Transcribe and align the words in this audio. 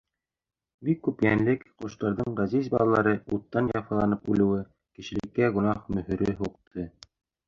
Бик 0.87 1.01
күп 1.07 1.19
йәнлек, 1.25 1.65
ҡоштарҙың 1.83 2.37
ғәзиз 2.39 2.69
балалары 2.75 3.13
уттан 3.37 3.69
яфаланып 3.75 4.31
үлеүе 4.37 4.63
кешелеккә 5.01 5.51
гонаһ 5.59 5.85
мөһөрө 5.99 6.35
һуҡты. 6.41 6.87